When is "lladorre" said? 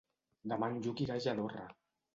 1.27-1.71